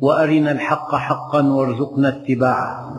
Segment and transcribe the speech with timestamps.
[0.00, 2.94] وأرنا الحق حقا وارزقنا اتباعه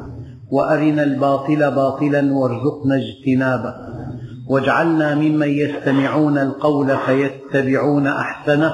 [0.52, 3.75] وأرنا الباطل باطلا وارزقنا اجتنابه
[4.48, 8.73] واجعلنا ممن يستمعون القول فيتبعون أحسنه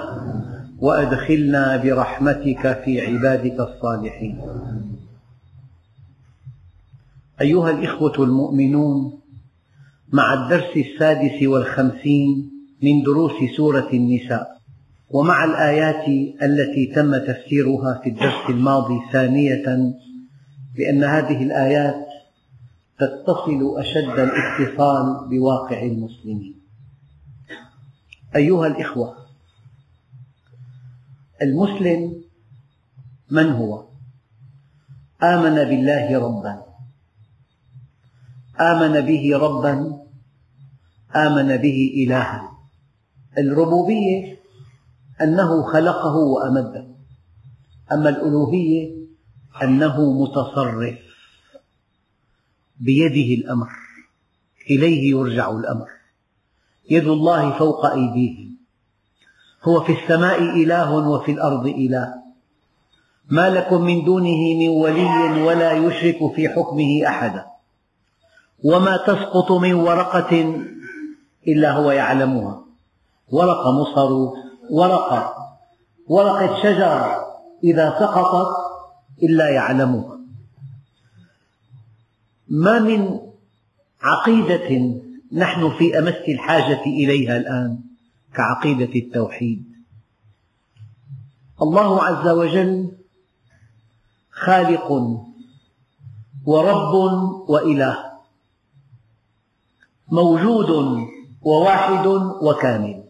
[0.79, 4.41] وأدخلنا برحمتك في عبادك الصالحين.
[7.41, 9.19] أيها الإخوة المؤمنون
[10.13, 12.51] مع الدرس السادس والخمسين
[12.83, 14.54] من دروس سورة النساء
[15.09, 16.07] ومع الآيات
[16.43, 19.93] التي تم تفسيرها في الدرس الماضي ثانية
[20.77, 22.05] لأن هذه الآيات
[22.99, 26.61] تتصل أشد الاتصال بواقع المسلمين.
[28.35, 29.15] أيها الإخوة
[31.41, 32.23] المسلم
[33.31, 33.85] من هو؟
[35.23, 36.65] آمن بالله ربا.
[38.59, 40.01] آمن به ربا
[41.15, 42.51] آمن به إلها.
[43.37, 44.35] الربوبية
[45.21, 46.87] أنه خلقه وأمده.
[47.91, 48.95] أما الألوهية
[49.63, 50.97] أنه متصرف
[52.79, 53.69] بيده الأمر.
[54.69, 55.87] إليه يرجع الأمر.
[56.89, 58.57] يد الله فوق أيديهم.
[59.63, 62.13] هو في السماء إله وفي الأرض إله.
[63.29, 67.45] ما لكم من دونه من ولي ولا يشرك في حكمه أحدا.
[68.63, 70.61] وما تسقط من ورقة
[71.47, 72.65] إلا هو يعلمها.
[73.31, 74.29] ورقة مصر
[74.69, 75.35] ورقة
[76.07, 77.25] ورقة شجر
[77.63, 78.55] إذا سقطت
[79.23, 80.19] إلا يعلمها
[82.47, 83.19] ما من
[84.01, 84.99] عقيدة
[85.31, 87.79] نحن في أمس الحاجة إليها الآن
[88.35, 89.65] كعقيدة التوحيد.
[91.61, 92.91] الله عز وجل
[94.31, 94.91] خالق
[96.45, 96.93] ورب
[97.49, 97.97] وإله
[100.11, 100.99] موجود
[101.41, 102.07] وواحد
[102.41, 103.04] وكامل.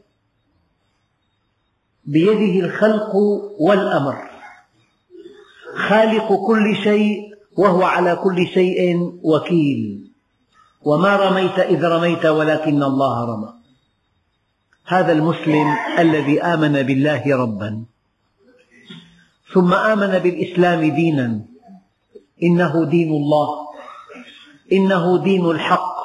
[2.06, 3.16] بيده الخلق
[3.60, 4.16] والأمر.
[5.90, 10.12] خالق كل شيء وهو على كل شيء وكيل.
[10.82, 13.54] وما رميت إذ رميت ولكن الله رمى.
[14.86, 15.68] هذا المسلم
[16.00, 17.84] الذي آمن بالله ربا.
[19.54, 21.42] ثم آمن بالإسلام دينا.
[22.44, 23.50] إنه دين الله.
[24.72, 25.96] إنه دين الحق.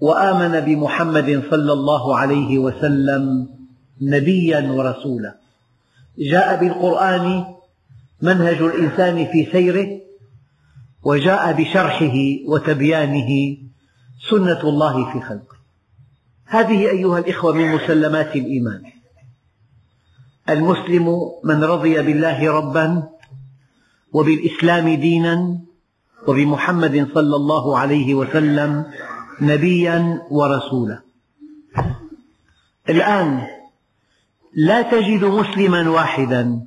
[0.00, 3.57] وآمن بمحمد صلى الله عليه وسلم.
[4.02, 5.38] نبيا ورسولا.
[6.18, 7.44] جاء بالقرآن
[8.22, 10.00] منهج الإنسان في سيره
[11.02, 12.16] وجاء بشرحه
[12.46, 13.56] وتبيانه
[14.30, 15.56] سنة الله في خلقه.
[16.44, 18.82] هذه أيها الإخوة من مسلمات الإيمان.
[20.48, 23.08] المسلم من رضي بالله ربا
[24.12, 25.58] وبالإسلام دينا
[26.26, 28.86] وبمحمد صلى الله عليه وسلم
[29.40, 31.02] نبيا ورسولا.
[32.88, 33.57] الآن
[34.58, 36.66] لا تجد مسلما واحدا.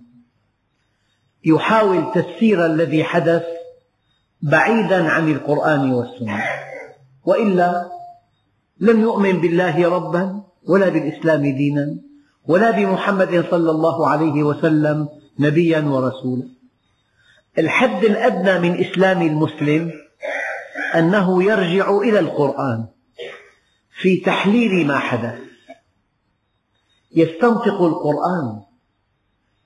[1.45, 3.43] يحاول تفسير الذي حدث
[4.41, 6.43] بعيدا عن القرآن والسنة.
[7.25, 7.91] وإلا
[8.79, 11.95] لم يؤمن بالله ربا ولا بالإسلام دينا
[12.47, 15.09] ولا بمحمد صلى الله عليه وسلم
[15.39, 16.47] نبيا ورسولا.
[17.57, 19.91] الحد الأدنى من إسلام المسلم
[20.95, 22.85] أنه يرجع إلى القرآن
[24.01, 25.50] في تحليل ما حدث.
[27.15, 28.61] يستنطق القرآن.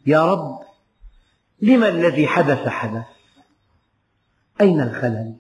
[0.06, 0.60] يا رب
[1.62, 3.06] لما الذي حدث حدث؟
[4.62, 5.36] أين الخلل؟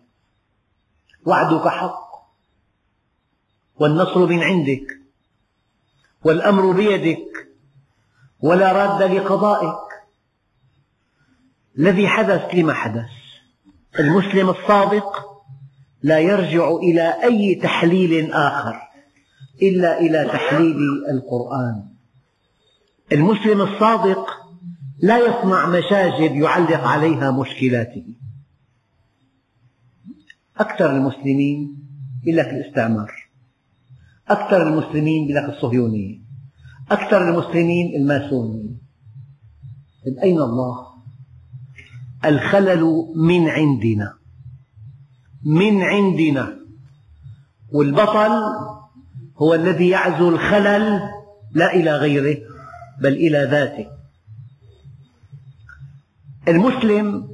[1.25, 2.05] وعدك حق.
[3.75, 4.99] والنصر من عندك.
[6.23, 7.47] والأمر بيدك.
[8.39, 9.85] ولا راد لقضائك.
[11.77, 13.09] الذي حدث لما حدث؟
[13.99, 15.41] المسلم الصادق
[16.03, 18.81] لا يرجع إلى أي تحليل آخر
[19.61, 20.78] إلا إلى تحليل
[21.11, 21.94] القرآن.
[23.11, 24.25] المسلم الصادق
[24.99, 28.05] لا يصنع مشاجر يعلق عليها مشكلاته.
[30.57, 31.78] أكثر المسلمين
[32.23, 33.11] يقول لك الاستعمار.
[34.28, 36.19] أكثر المسلمين يقول لك الصهيونية.
[36.91, 38.75] أكثر المسلمين الماسونية.
[40.05, 40.87] طيب أين الله؟
[42.25, 44.13] الخلل من عندنا.
[45.43, 46.59] من عندنا.
[47.73, 48.41] والبطل
[49.37, 50.99] هو الذي يعزو الخلل
[51.52, 52.54] لا إلى غيره.
[53.01, 53.87] بل إلى ذاته.
[56.47, 57.27] المسلم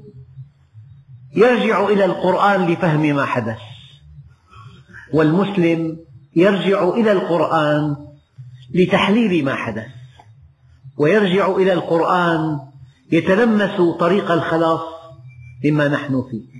[1.35, 3.57] يرجع إلى القرآن لفهم ما حدث
[5.13, 5.97] والمسلم
[6.35, 7.95] يرجع إلى القرآن
[8.73, 9.87] لتحليل ما حدث
[10.97, 12.59] ويرجع إلى القرآن
[13.11, 14.81] يتلمس طريق الخلاص
[15.65, 16.51] مما نحن فيه.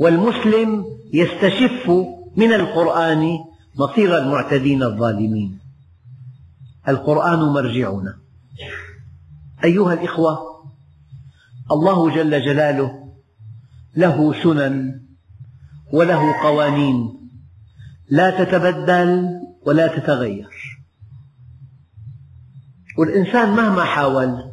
[0.00, 1.90] والمسلم يستشف
[2.36, 3.38] من القرآن
[3.76, 5.65] مصير المعتدين الظالمين.
[6.88, 8.18] القرآن مرجعنا.
[9.64, 10.38] أيها الإخوة
[11.72, 13.12] الله جل جلاله
[13.96, 15.00] له سنن
[15.92, 17.28] وله قوانين
[18.08, 19.30] لا تتبدل
[19.66, 20.48] ولا تتغير.
[22.98, 24.52] والإنسان مهما حاول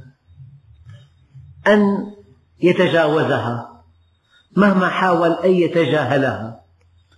[1.67, 2.13] أن
[2.63, 3.83] يتجاوزها
[4.57, 6.63] مهما حاول أن يتجاهلها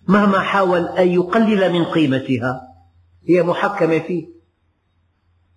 [0.07, 2.61] مهما حاول أن يقلل من قيمتها
[3.29, 4.34] هي محكمة فيه.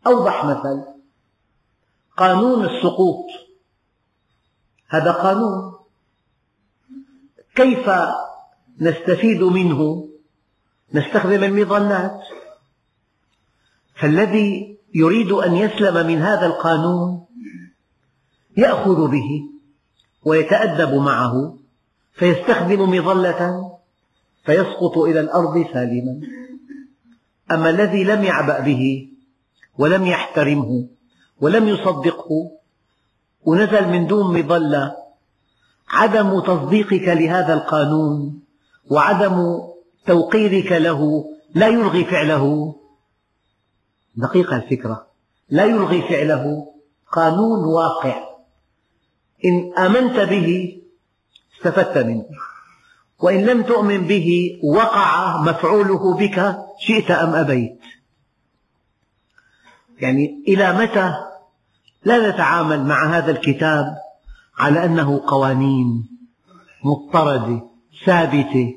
[0.06, 0.85] أوضح مثل.
[2.17, 3.27] قانون السقوط.
[4.89, 5.75] هذا قانون.
[7.55, 7.91] كيف
[8.81, 10.09] نستفيد منه؟
[10.95, 12.21] نستخدم المظلات
[14.00, 17.27] فالذي يريد أن يسلم من هذا القانون
[18.56, 19.43] يأخذ به
[20.25, 21.59] ويتأدب معه
[22.12, 23.73] فيستخدم مظلة
[24.45, 26.21] فيسقط إلى الأرض سالما.
[27.50, 29.09] أما الذي لم يعبأ به
[29.78, 30.86] ولم يحترمه
[31.40, 32.50] ولم يصدقه
[33.44, 34.96] ونزل من دون مظلة
[35.88, 38.40] عدم تصديقك لهذا القانون
[38.90, 39.58] وعدم
[40.06, 42.75] توقيرك له لا يلغي فعله.
[44.16, 45.06] دقيقة الفكرة.
[45.50, 46.72] لا يلغي فعله.
[47.12, 48.25] قانون واقع.
[49.44, 50.78] إن آمنت به
[51.56, 52.25] استفدت منه.
[53.20, 57.80] وإن لم تؤمن به وقع مفعوله بك شئت أم أبيت.
[60.00, 61.15] يعني إلى متى
[62.05, 63.87] لا نتعامل مع هذا الكتاب
[64.59, 66.09] على أنه قوانين
[66.85, 67.62] مضطردة
[68.05, 68.75] ثابتة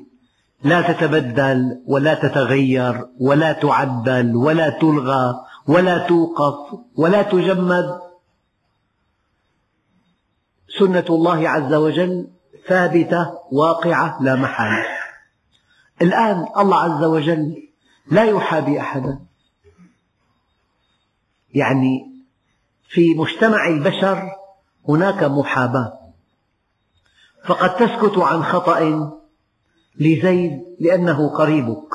[0.64, 5.34] لا تتبدل ولا تتغير ولا تعدل ولا تلغى
[5.68, 8.00] ولا توقف ولا تجمد؟
[10.78, 12.28] سنة الله عز وجل
[12.68, 14.84] ثابتة واقعة لا محالة.
[16.02, 17.68] الآن الله عز وجل
[18.10, 19.18] لا يحابي أحدا.
[21.54, 22.12] يعني
[22.88, 24.30] في مجتمع البشر
[24.88, 25.98] هناك محاباة.
[27.44, 29.10] فقد تسكت عن خطأ
[29.96, 31.88] لزيد لأنه قريبك.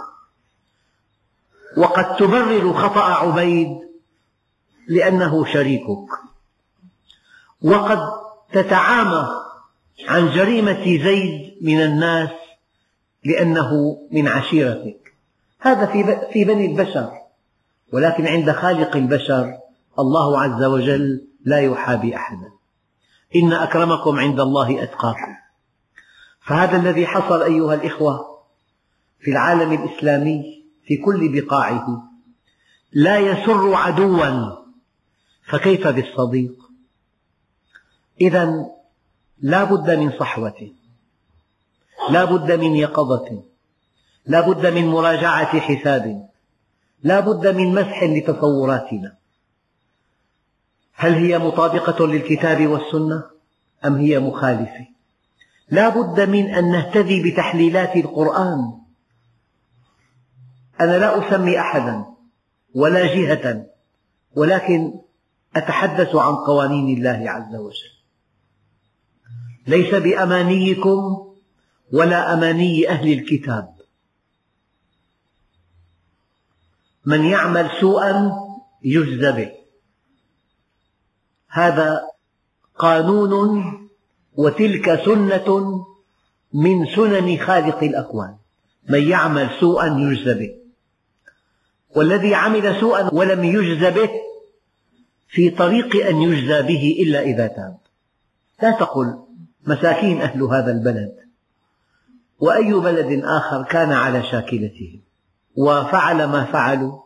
[1.78, 3.78] وقد تبرر خطأ عبيد
[4.88, 6.10] لأنه شريكك.
[7.62, 8.00] وقد
[8.54, 9.28] تتعامى
[10.08, 12.30] عن جريمة زيد من الناس
[13.26, 15.14] لأنه من عشيرتك.
[15.60, 15.86] هذا
[16.32, 17.27] في بني البشر.
[17.94, 19.58] ولكن عند خالق البشر
[20.00, 22.52] الله عز وجل لا يحابي أحدا.
[23.36, 25.36] إن أكرمكم عند الله أتقاكم.
[26.42, 28.38] فهذا الذي حصل أيها الإخوة
[29.20, 32.04] في العالم الإسلامي في كل بقاعه
[32.94, 34.56] لا يسر عدوا
[35.50, 36.56] فكيف بالصديق؟
[38.22, 38.66] إذا
[39.42, 40.72] لا بد من صحوة
[42.10, 43.44] لا بد من يقظة
[44.26, 46.30] لا بد من مراجعة حساب.
[47.04, 49.18] لا بد من مسح لتصوراتنا.
[50.94, 53.24] هل هي مطابقة للكتاب والسنة
[53.86, 54.88] أم هي مخالفة؟
[55.70, 58.74] لا بد من أن نهتدي بتحليلات القرآن.
[60.82, 62.06] أنا لا أسمي أحدا
[62.76, 63.66] ولا جهة
[64.36, 64.94] ولكن
[65.56, 67.98] أتحدث عن قوانين الله عز وجل.
[69.68, 71.28] ليس بأمانيكم
[71.94, 73.77] ولا أماني أهل الكتاب.
[77.08, 78.32] من يعمل سوءا
[78.84, 79.52] يجزى به.
[81.50, 82.02] هذا
[82.76, 83.64] قانون
[84.34, 85.50] وتلك سنة
[86.54, 88.36] من سنن خالق الأكوان.
[88.90, 90.52] من يعمل سوءا يجزى به.
[91.96, 94.10] والذي عمل سوءا ولم يجز به
[95.28, 97.78] في طريق أن يجزى به إلا إذا تاب.
[98.64, 99.20] لا تقل
[99.68, 101.16] مساكين أهل هذا البلد.
[102.40, 105.07] وأي بلد آخر كان على شاكلتهم
[105.58, 107.00] وفعل ما فعلوا.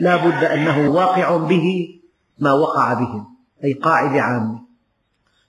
[0.00, 1.98] لا بد أنه واقع به
[2.38, 3.26] ما وقع بهم
[3.64, 4.62] أي قاعدة عامة.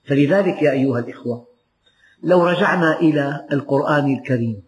[0.08, 1.46] فلذلك يا أيها الإخوة
[2.22, 4.62] لو رجعنا إلى القرآن الكريم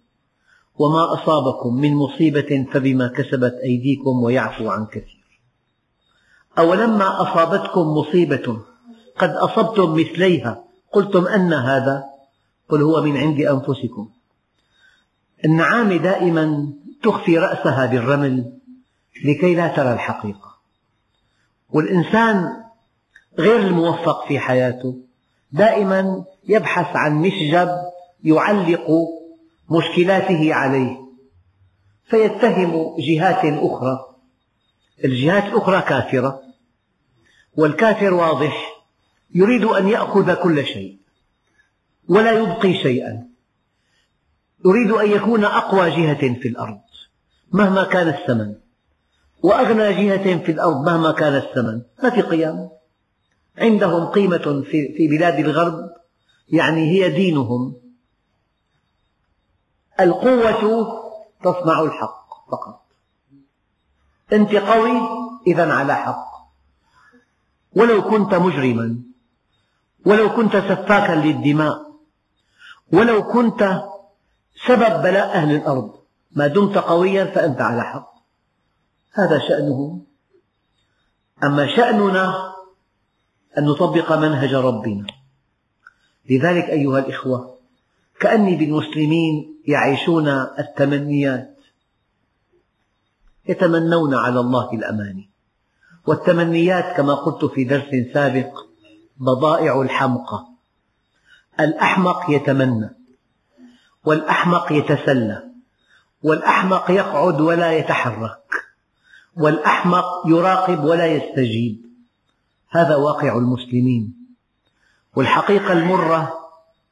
[0.78, 5.40] وما أصابكم من مصيبة فبما كسبت أيديكم ويعفو عن كثير.
[6.58, 8.60] أولما أصابتكم مصيبة
[9.18, 12.04] قد أصبتم مثليها قلتم أن هذا
[12.68, 14.08] قل هو من عند أنفسكم.
[15.44, 16.72] النعامة دائما
[17.06, 18.52] تخفي رأسها بالرمل
[19.24, 20.56] لكي لا ترى الحقيقة.
[21.70, 22.64] والإنسان
[23.38, 24.98] غير الموفق في حياته
[25.52, 27.68] دائما يبحث عن مشجب
[28.24, 28.86] يعلق
[29.70, 30.96] مشكلاته عليه
[32.10, 33.98] فيتهم جهات أخرى.
[35.04, 36.42] الجهات الأخرى كافرة
[37.56, 38.82] والكافر واضح
[39.34, 40.98] يريد أن يأخذ كل شيء
[42.08, 43.26] ولا يبقي شيئا
[44.64, 46.85] يريد أن يكون أقوى جهة في الأرض.
[47.52, 48.54] مهما كان الثمن.
[49.42, 51.82] وأغنى جهة في الأرض مهما كان الثمن.
[52.02, 52.70] ما في قيام.
[53.58, 55.90] عندهم قيمة في بلاد الغرب.
[56.48, 57.76] يعني هي دينهم.
[60.00, 60.86] القوة
[61.44, 62.82] تصنع الحق فقط.
[64.32, 65.00] أنت قوي
[65.46, 66.36] إذا على حق.
[67.76, 68.98] ولو كنت مجرما
[70.06, 71.86] ولو كنت سفاكا للدماء
[72.92, 73.82] ولو كنت
[74.66, 75.94] سبب بلاء أهل الأرض.
[76.36, 78.12] ما دمت قويا فأنت على حق.
[79.12, 80.00] هذا شأنه.
[81.44, 82.52] أما شأننا
[83.58, 85.06] أن نطبق منهج ربنا.
[86.30, 87.58] لذلك أيها الإخوة
[88.20, 91.56] كأني بالمسلمين يعيشون التمنيات
[93.48, 95.30] يتمنون على الله الأماني.
[96.06, 98.52] والتمنيات كما قلت في درس سابق
[99.16, 100.46] بضائع الحمقى.
[101.60, 102.90] الأحمق يتمنى
[104.04, 105.45] والأحمق يتسلى.
[106.22, 108.46] والأحمق يقعد ولا يتحرك
[109.36, 111.86] والأحمق يراقب ولا يستجيب.
[112.70, 114.14] هذا واقع المسلمين.
[115.16, 116.32] والحقيقة المرة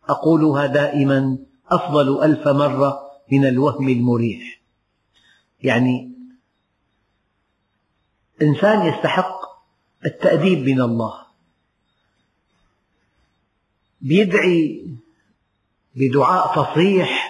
[0.09, 1.38] أقولها دائما
[1.71, 3.00] أفضل ألف مرة
[3.33, 4.61] من الوهم المريح.
[5.62, 6.12] يعني
[8.43, 9.40] إنسان يستحق
[10.07, 11.25] التأديب من الله.
[14.00, 14.87] بيدعي
[15.95, 17.24] بدعاء فصيح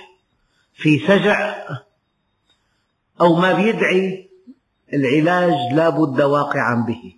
[0.75, 1.69] في سجع
[3.21, 4.31] أو ما بيدعي
[4.93, 7.15] العلاج لا بد واقعا به.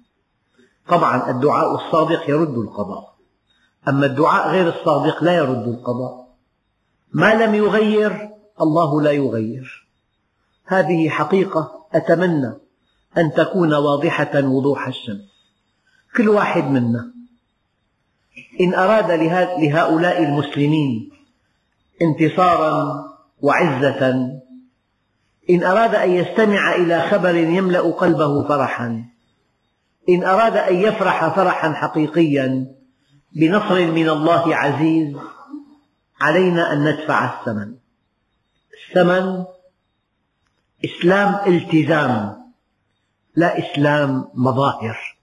[0.89, 3.17] طبعا الدعاء الصادق يرد القضاء.
[3.89, 6.27] أما الدعاء غير الصادق لا يرد القضاء.
[7.13, 9.89] ما لم يغير الله لا يغير.
[10.65, 11.87] هذه حقيقة.
[11.95, 12.53] أتمنى
[13.19, 15.37] أن تكون واضحة وضوح الشمس.
[16.17, 17.13] كل واحد منا
[18.61, 19.11] إن أراد
[19.61, 21.11] لهؤلاء المسلمين
[22.03, 24.11] انتصارا وعزة.
[25.51, 29.05] إن أراد أن يستمع إلى خبر يملأ قلبه فرحا.
[30.09, 32.67] إن أراد أن يفرح فرحا حقيقيا.
[33.33, 35.17] بنصر من الله عزيز.
[36.21, 37.75] علينا أن ندفع الثمن.
[38.89, 39.45] الثمن
[40.85, 42.37] إسلام التزام.
[43.37, 45.19] لا إسلام مظاهر.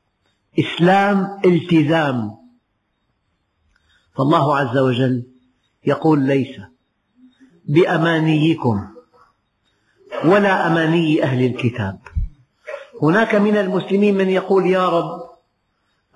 [0.60, 2.38] إسلام التزام.
[4.18, 5.24] فالله عز وجل
[5.86, 6.73] يقول ليس
[7.66, 8.88] بأمانيكم
[10.26, 12.00] ولا أماني أهل الكتاب.
[13.02, 15.24] هناك من المسلمين من يقول يا رب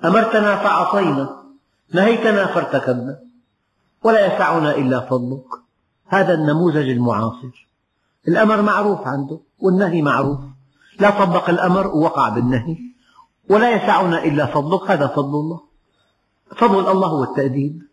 [0.05, 1.43] أمرتنا فعصينا
[1.93, 3.19] نهيتنا فارتكبنا
[4.03, 5.45] ولا يسعنا إلا فضلك.
[6.07, 7.67] هذا النموذج المعاصر.
[8.27, 10.39] الأمر معروف عنده والنهي معروف.
[10.99, 12.77] لا طبق الأمر ووقع بالنهي
[13.49, 14.91] ولا يسعنا إلا فضلك.
[14.91, 15.61] هذا فضل الله.
[16.57, 17.86] فضل الله هو التأديب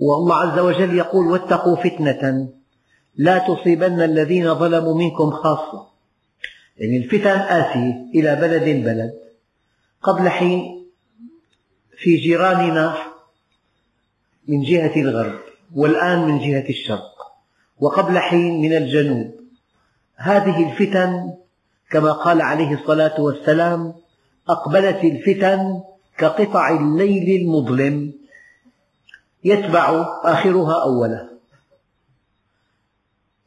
[0.00, 2.48] والله عز وجل يقول واتقوا فتنة
[3.16, 5.86] لا تصيبن الذين ظلموا منكم خاصة.
[6.76, 9.14] يعني الفتن آتية إلى بلد بلد.
[10.02, 10.86] قبل حين
[11.98, 12.96] في جيراننا
[14.48, 15.38] من جهة الغرب
[15.74, 17.16] والآن من جهة الشرق.
[17.78, 19.34] وقبل حين من الجنوب.
[20.16, 21.34] هذه الفتن
[21.90, 23.94] كما قال عليه الصلاة والسلام
[24.48, 25.82] أقبلت الفتن
[26.18, 28.25] كقطع الليل المظلم.
[29.46, 31.28] يتبع آخرها أوله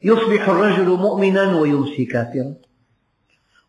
[0.02, 2.54] يصبح الرجل مؤمنا ويمسي كافرا.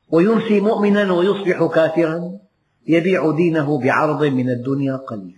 [0.10, 2.40] ويمسي مؤمنا ويصبح كافرا.
[2.88, 5.38] يبيع دينه بعرض من الدنيا قليل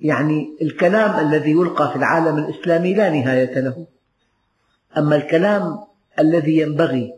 [0.00, 3.86] يعني الكلام الذي يلقى في العالم الإسلامي لا نهاية له.
[4.96, 5.78] أما الكلام
[6.18, 7.14] الذي ينبغي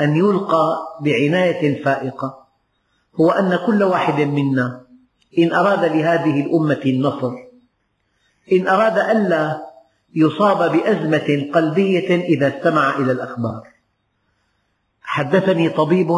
[0.00, 2.46] أن يلقى بعناية فائقة
[3.20, 4.86] هو أن كل واحد منا
[5.38, 7.45] إن أراد لهذه الأمة النصر
[8.52, 9.66] إن أراد ألا
[10.14, 13.68] يصاب بأزمة قلبية إذا استمع إلى الأخبار.
[15.02, 16.08] حدثني طبيب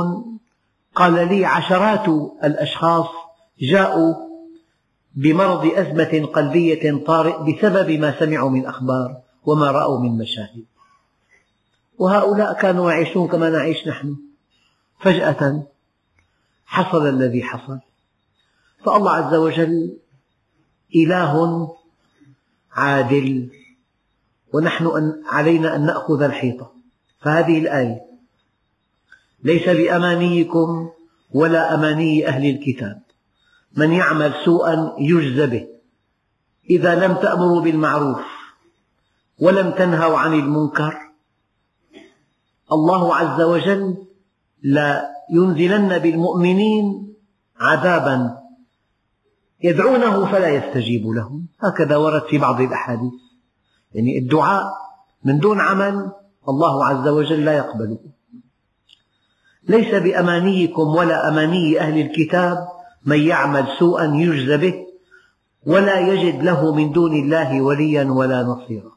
[0.94, 2.08] قال لي عشرات
[2.44, 3.06] الأشخاص
[3.60, 4.14] جاءوا
[5.14, 10.64] بمرض أزمة قلبية طارئ بسبب ما سمعوا من أخبار وما رأوا من مشاهد.
[11.98, 14.16] وهؤلاء كانوا يعيشون كما نعيش نحن.
[15.00, 15.62] فجأة
[16.66, 17.78] حصل الذي حصل.
[18.84, 19.98] فالله عز وجل
[20.96, 21.68] إله
[22.78, 23.50] عادل
[24.52, 26.72] ونحن علينا أن نأخذ الحيطة.
[27.20, 28.00] فهذه الآية
[29.44, 30.90] ليس بأمانيكم
[31.30, 33.02] ولا أماني أهل الكتاب.
[33.76, 35.66] من يعمل سوءا يجز به.
[36.70, 38.20] إذا لم تأمروا بالمعروف
[39.38, 41.08] ولم تنهوا عن المنكر
[42.72, 43.96] الله عز وجل
[44.62, 47.14] لا ينزلن بالمؤمنين
[47.60, 48.38] عذابا
[49.62, 51.46] يدعونه فلا يستجيب لهم.
[51.60, 53.12] هكذا ورد في بعض الأحاديث.
[53.94, 54.64] يعني الدعاء
[55.24, 56.12] من دون عمل
[56.48, 57.98] الله عز وجل لا يقبله.
[59.68, 62.68] ليس بأمانيكم ولا أماني أهل الكتاب
[63.06, 64.74] من يعمل سوءا يجز به
[65.66, 68.92] ولا يجد له من دون الله وليا ولا نصيرا.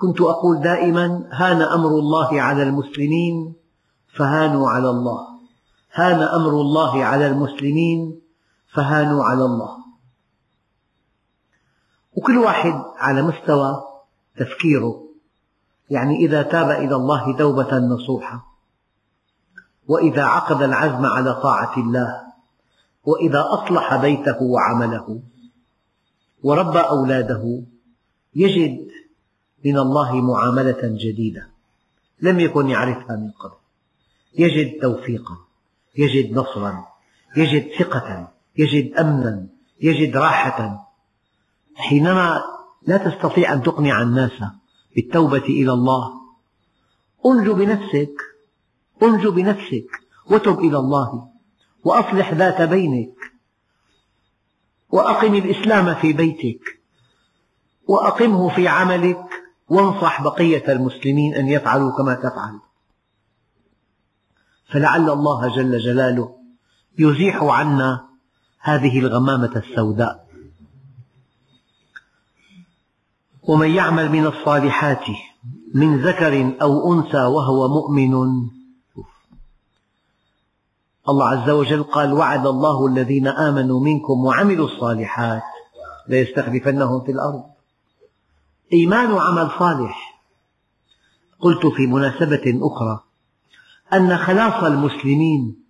[0.00, 3.54] كنت أقول دائما هان أمر الله على المسلمين
[4.16, 5.26] فهانوا على الله.
[5.92, 8.21] هان أمر الله على المسلمين
[8.74, 9.76] فهانوا على الله.
[12.16, 13.82] وكل واحد على مستوى
[14.36, 15.08] تفكيره.
[15.90, 18.46] يعني إذا تاب إلى الله توبة نصوحة.
[19.88, 22.22] وإذا عقد العزم على طاعة الله.
[23.04, 25.22] وإذا أصلح بيته وعمله.
[26.42, 27.62] وربى أولاده.
[28.34, 28.88] يجد
[29.64, 31.48] من الله معاملة جديدة.
[32.20, 33.56] لم يكن يعرفها من قبل.
[34.38, 35.36] يجد توفيقا.
[35.96, 36.86] يجد نصرا.
[37.36, 38.32] يجد ثقة.
[38.58, 39.46] يجد أمنا
[39.80, 40.88] يجد راحة.
[41.74, 42.42] حينما
[42.86, 44.42] لا تستطيع أن تقنع الناس
[44.96, 46.12] بالتوبة إلى الله
[47.26, 48.14] أنجو بنفسك
[49.02, 49.86] أنجو بنفسك
[50.30, 51.28] وتب إلى الله
[51.84, 53.14] وأصلح ذات بينك
[54.90, 56.80] وأقم الإسلام في بيتك
[57.86, 59.24] وأقمه في عملك
[59.68, 62.60] وانصح بقية المسلمين أن يفعلوا كما تفعل.
[64.72, 66.36] فلعل الله جل جلاله
[66.98, 68.11] يزيح عنا
[68.62, 70.26] هذه الغمامة السوداء.
[73.42, 75.04] ومن يعمل من الصالحات
[75.74, 78.14] من ذكر أو أنثى وهو مؤمن.
[81.08, 85.42] الله عز وجل قال وعد الله الذين آمنوا منكم وعملوا الصالحات
[86.08, 87.44] ليستخلفنهم في الأرض.
[88.72, 90.22] إيمان عمل صالح.
[91.40, 93.00] قلت في مناسبة أخرى
[93.92, 95.64] أن خلاص المسلمين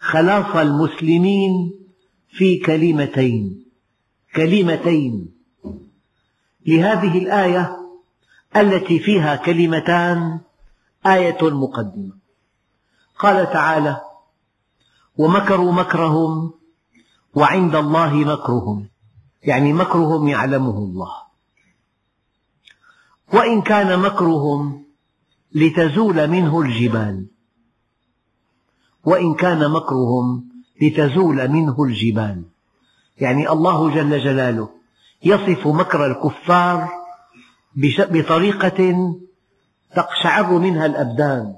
[0.00, 1.81] خلاص المسلمين
[2.32, 3.64] في كلمتين.
[4.36, 5.34] كلمتين.
[6.66, 7.76] لهذه الآية
[8.56, 10.40] التي فيها كلمتان
[11.06, 12.12] آية مقدمة.
[13.18, 14.00] قال تعالى
[15.16, 16.54] ومكروا مكرهم
[17.34, 18.88] وعند الله مكرهم.
[19.42, 21.12] يعني مكرهم يعلمه الله.
[23.32, 24.84] وإن كان مكرهم
[25.54, 27.26] لتزول منه الجبال.
[29.04, 30.51] وإن كان مكرهم
[30.82, 32.42] لتزول منه الجبال.
[33.18, 34.68] يعني الله جل جلاله
[35.24, 36.88] يصف مكر الكفار
[38.10, 39.14] بطريقة
[39.94, 41.56] تقشعر منها الأبدان.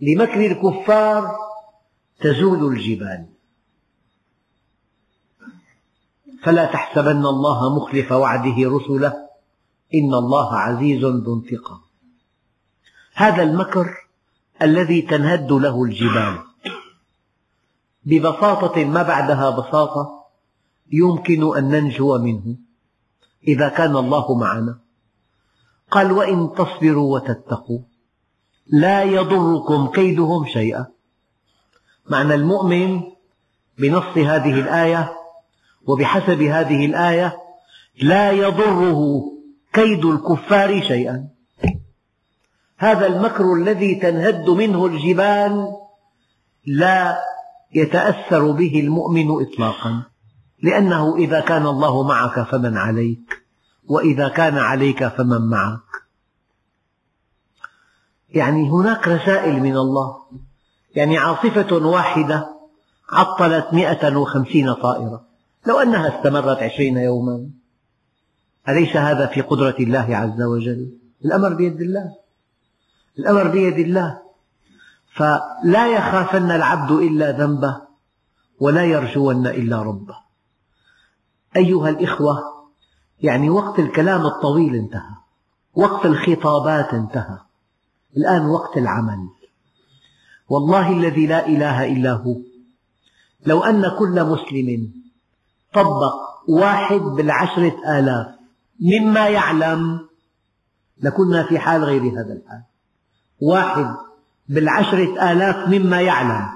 [0.00, 1.36] لمكر الكفار
[2.20, 3.26] تزول الجبال.
[6.42, 9.12] فلا تحسبن الله مخلف وعده رسله.
[9.94, 11.80] إن الله عزيز ذو انتقام.
[13.14, 13.86] هذا المكر
[14.62, 16.51] الذي تنهد له الجبال.
[18.04, 20.24] ببساطة ما بعدها بساطة
[20.92, 22.56] يمكن أن ننجو منه.
[23.48, 24.78] إذا كان الله معنا.
[25.90, 27.78] قال وإن تصبروا وتتقوا
[28.66, 30.86] لا يضركم كيدهم شيئا.
[32.10, 33.02] معنى المؤمن
[33.78, 35.12] بنص هذه الآية
[35.86, 37.36] وبحسب هذه الآية
[38.02, 39.22] لا يضره
[39.72, 41.28] كيد الكفار شيئا.
[42.78, 45.76] هذا المكر الذي تنهد منه الجبال
[46.66, 47.31] لا
[47.74, 50.02] يتأثر به المؤمن إطلاقا.
[50.62, 53.42] لأنه إذا كان الله معك فمن عليك
[53.88, 55.80] وإذا كان عليك فمن معك.
[58.30, 60.16] يعني هناك رسائل من الله.
[60.94, 62.48] يعني عاصفة واحدة
[63.10, 65.24] عطلت مئة وخمسين طائرة.
[65.66, 67.50] لو أنها استمرت عشرين يوما.
[68.68, 72.14] أليس هذا في قدرة الله عز وجل؟ الأمر بيد الله.
[73.18, 74.21] الأمر بيد الله.
[75.14, 77.80] فلا يخافن العبد إلا ذنبه
[78.60, 80.16] ولا يرجون إلا ربه.
[81.56, 82.42] أيها الإخوة
[83.20, 85.14] يعني وقت الكلام الطويل انتهى
[85.74, 87.38] وقت الخطابات انتهى
[88.16, 89.28] الآن وقت العمل.
[90.48, 92.36] والله الذي لا إله إلا هو.
[93.46, 94.92] لو أن كل مسلم
[95.74, 96.14] طبق
[96.48, 98.26] واحد بالعشرة آلاف
[98.80, 100.08] مما يعلم
[101.00, 102.62] لكنا في حال غير هذا الحال.
[103.40, 103.96] واحد
[104.52, 106.48] بالعشرة آلاف مما يعلم.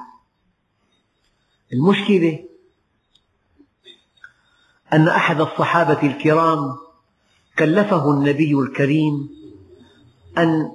[1.72, 2.44] المشكلة
[4.92, 6.76] أن أحد الصحابة الكرام
[7.58, 9.28] كلفه النبي الكريم
[10.38, 10.72] أن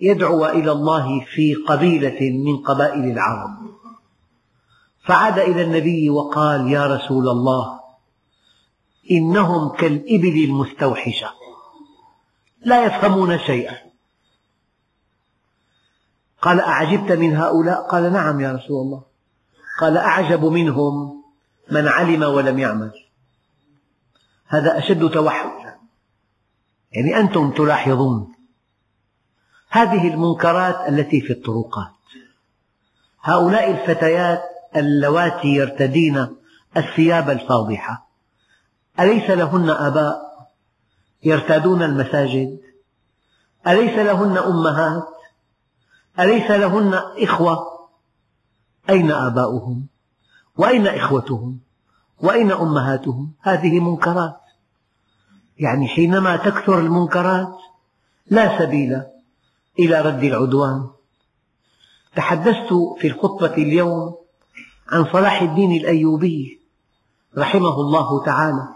[0.00, 3.50] يدعو إلى الله في قبيلة من قبائل العرب.
[5.04, 7.80] فعاد إلى النبي وقال يا رسول الله
[9.10, 11.30] إنهم كالإبل المستوحشة
[12.64, 13.91] لا يفهمون شيئا.
[16.42, 19.02] قال أعجبت من هؤلاء؟ قال نعم يا رسول الله.
[19.80, 21.22] قال أعجب منهم
[21.70, 22.92] من علم ولم يعمل.
[24.46, 25.76] هذا أشد توحدا
[26.92, 28.34] يعني أنتم تلاحظون
[29.68, 31.92] هذه المنكرات التي في الطرقات.
[33.20, 34.42] هؤلاء الفتيات
[34.76, 36.26] اللواتي يرتدين
[36.76, 38.06] الثياب الفاضحة.
[39.00, 40.22] أليس لهن آباء
[41.22, 42.60] يرتادون المساجد؟
[43.66, 45.11] أليس لهن أمهات؟
[46.20, 47.88] أليس لهن إخوة؟
[48.90, 49.86] أين آباؤهم؟
[50.56, 51.58] وأين إخوتهم؟
[52.20, 54.40] وأين أمهاتهم؟ هذه منكرات.
[55.58, 57.56] يعني حينما تكثر المنكرات
[58.30, 59.02] لا سبيل
[59.78, 60.90] إلى رد العدوان.
[62.16, 64.14] تحدثت في الخطبة اليوم
[64.88, 66.60] عن صلاح الدين الأيوبي
[67.38, 68.68] رحمه الله تعالى.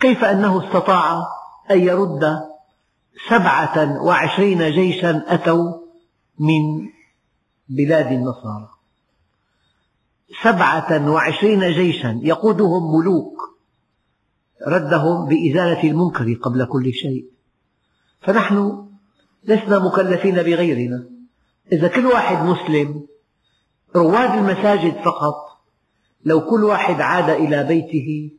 [0.00, 1.26] كيف أنه استطاع
[1.70, 2.48] أن يرد
[3.28, 5.87] سبعة وعشرين جيشا أتوا
[6.38, 6.88] من
[7.68, 8.70] بلاد النصارى.
[10.42, 13.38] سبعة وعشرين جيشا يقودهم ملوك
[14.66, 17.26] ردهم بإزالة المنكر قبل كل شيء.
[18.20, 18.88] فنحن
[19.44, 21.10] لسنا مكلفين بغيرنا.
[21.72, 23.06] إذا كل واحد مسلم
[23.96, 25.48] رواد المساجد فقط
[26.24, 28.30] لو كل واحد عاد إلى بيته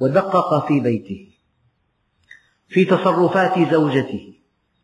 [0.00, 1.28] ودقق في بيته
[2.68, 4.34] في تصرفات زوجته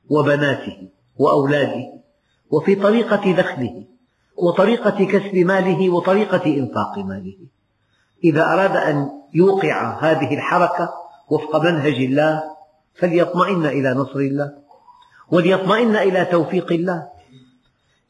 [0.09, 2.00] وبناته وأولاده
[2.51, 3.85] وفي طريقة دخله
[4.37, 7.37] وطريقة كسب ماله وطريقة إنفاق ماله.
[8.25, 10.91] إذا أراد أن يوقع هذه الحركة
[11.29, 12.43] وفق منهج الله
[12.95, 14.53] فليطمئن إلى نصر الله
[15.31, 17.09] وليطمئن إلى توفيق الله.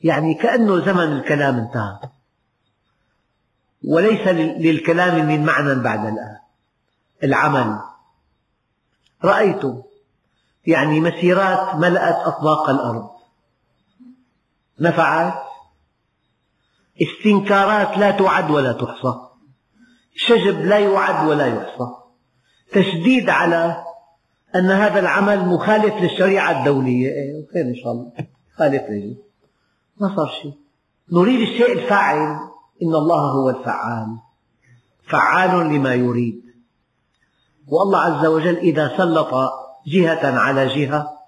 [0.02, 1.98] يعني كأنه زمن الكلام انتهى.
[3.84, 4.28] وليس
[4.60, 6.36] للكلام من معنى بعد الآن.
[7.24, 7.78] العمل.
[9.24, 9.62] رأيت
[10.66, 13.19] يعني مسيرات ملأت أطباق الأرض.
[14.80, 15.34] نفعت
[17.02, 19.14] استنكارات لا تعد ولا تحصى.
[20.14, 21.86] شجب لا يعد ولا يحصى.
[22.72, 23.84] تشديد على
[24.54, 27.08] أن هذا العمل مخالف للشريعة الدولية.
[27.08, 28.12] إيه خير إن شاء الله.
[28.56, 29.16] خالف رجل
[30.00, 30.54] ما صار شيء.
[31.12, 32.38] نريد الشيء الفاعل.
[32.82, 34.06] إن الله هو الفعال.
[35.08, 36.42] فعال لما يريد.
[37.68, 39.30] والله عز وجل إذا سلط
[39.86, 41.18] جهة على جهة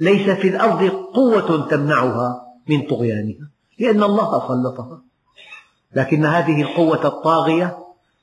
[0.00, 0.82] ليس في الأرض
[1.14, 2.51] قوة تمنعها.
[2.68, 5.02] من طغيانها لأن الله سلطها
[5.94, 7.78] لكن هذه القوة الطاغية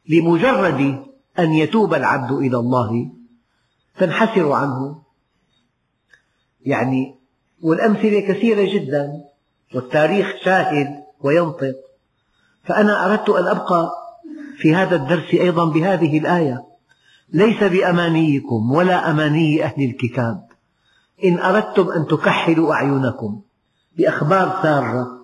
[0.10, 1.06] لمجرد
[1.40, 3.12] أن يتوب العبد إلى الله
[4.00, 5.02] تنحسر عنه.
[6.66, 7.16] يعني
[7.62, 9.24] والأمثلة كثيرة جدا
[9.76, 11.76] والتاريخ شاهد وينطق.
[12.64, 13.92] فأنا أردت أن أبقى
[14.58, 16.66] في هذا الدرس أيضا بهذه الآية.
[17.34, 20.48] ليس بأمانيكم ولا أماني أهل الكتاب.
[21.24, 23.42] إن أردتم أن تكحلوا أعينكم.
[24.00, 25.20] بأخبار سارة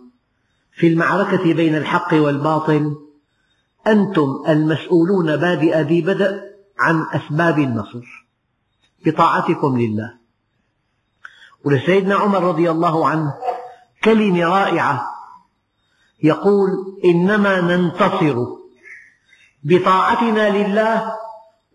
[0.74, 2.96] في المعركة بين الحق والباطل
[3.88, 6.42] أنتم المسؤولون بادئ ذي بدء
[6.80, 8.26] عن أسباب النصر.
[9.06, 10.14] بطاعتكم لله.
[11.66, 13.34] ولسيدنا عمر رضي الله عنه
[14.04, 15.08] كلمة رائعة
[16.24, 16.70] يقول
[17.06, 18.36] إنما ننتصر
[19.64, 21.14] بطاعتنا لله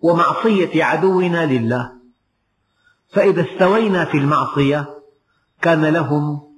[0.03, 1.93] ومعصية عدونا لله.
[3.13, 4.99] فإذا استوينا في المعصية
[5.63, 6.50] كان لهم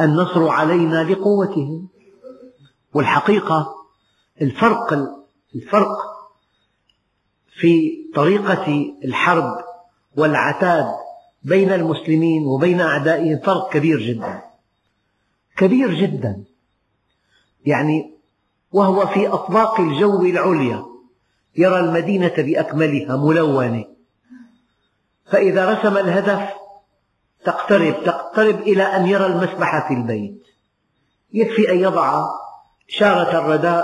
[0.00, 1.88] النصر علينا لقوتهم
[2.94, 3.74] والحقيقة
[4.42, 4.94] الفرق
[5.54, 6.10] الفرق
[7.60, 9.64] في طريقة الحرب
[10.16, 10.86] والعتاد
[11.42, 14.42] بين المسلمين وبين أعدائهم فرق كبير جدا.
[15.56, 16.44] كبير جدا.
[17.66, 18.14] يعني
[18.72, 20.84] وهو في أطباق الجو العليا
[21.56, 23.84] يرى المدينة بأكملها ملونة.
[25.26, 26.48] فإذا رسم الهدف
[27.44, 30.42] تقترب تقترب إلى أن يرى المسبح في البيت.
[31.32, 32.24] يكفي أن يضع
[32.90, 33.38] إشارة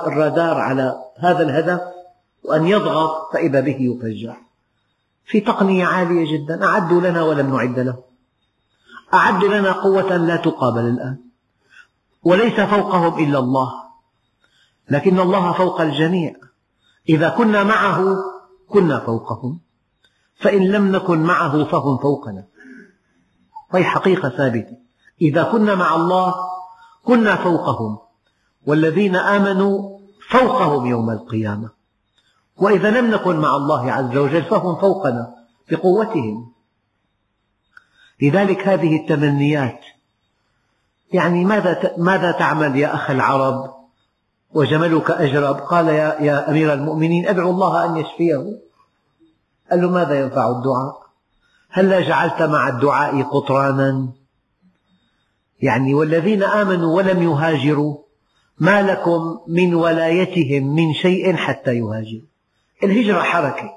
[0.07, 1.81] الرادار على هذا الهدف
[2.45, 4.37] وأن يضغط فإذا به يفجر
[5.27, 8.03] في تقنية عالية جدا أعدوا لنا ولم نعد له.
[9.14, 11.19] أعدوا لنا قوة لا تقابل الآن.
[12.23, 13.73] وليس فوقهم إلا الله.
[14.90, 16.35] لكن الله فوق الجميع.
[17.09, 18.16] إذا كنا معه
[18.69, 19.61] كنا فوقهم.
[20.40, 22.45] فإن لم نكن معه فهم فوقنا.
[23.75, 24.77] وهي حقيقة ثابتة.
[25.23, 26.35] إذا كنا مع الله
[27.05, 27.99] كنا فوقهم.
[28.67, 29.99] والذين آمنوا
[30.31, 31.71] فوقهم يوم القيامة.
[32.57, 35.35] وإذا لم نكن مع الله عز وجل فهم فوقنا
[35.71, 36.53] بقوتهم.
[38.23, 39.81] لذلك هذه التمنيات.
[41.13, 43.75] يعني ماذا ماذا تعمل يا أخ العرب؟
[44.55, 45.57] وجملك أجرب.
[45.57, 48.59] قال يا, يا أمير المؤمنين أدعو الله أن يشفيه.
[49.71, 51.06] قال له ماذا ينفع الدعاء؟
[51.77, 54.09] هلا جعلت مع الدعاء قطرانا؟
[55.62, 57.99] يعني والذين آمنوا ولم يهاجروا
[58.59, 62.29] ما لكم من ولايتهم من شيء حتى يهاجروا.
[62.83, 63.71] الهجرة حركة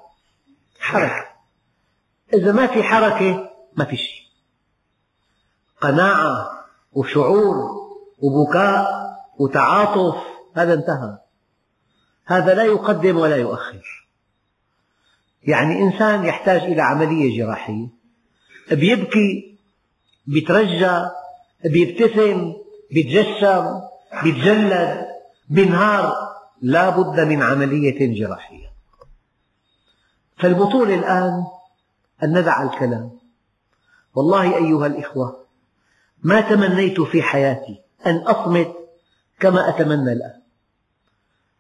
[0.80, 1.26] حركة.
[2.34, 4.24] إذا ما في حركة ما في شيء.
[5.82, 6.52] قناعة
[6.92, 7.56] وشعور
[8.20, 8.88] وبكاء
[9.40, 10.18] وتعاطف
[10.56, 11.18] هذا انتهى.
[12.26, 13.99] هذا لا يقدم ولا يؤخر.
[15.50, 17.88] يعني إنسان يحتاج إلى عملية جراحية.
[18.72, 19.58] بيبكي
[20.28, 21.06] بيترجى
[21.64, 22.54] بيبتسم
[22.92, 23.82] بيتجشم
[24.24, 25.08] بيتجلد
[25.50, 26.14] بينهار.
[26.62, 28.70] لا بد من عملية جراحية.
[30.38, 31.44] فالبطولة الآن
[32.24, 33.20] أن ندع الكلام.
[34.16, 35.46] والله أيها الإخوة
[36.24, 38.76] ما تمنيت في حياتي أن أصمت
[39.40, 40.42] كما أتمنى الآن.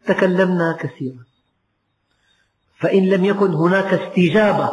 [0.05, 1.28] تكلمنا كثيرا.
[2.79, 4.71] فإن لم يكن هناك استجابة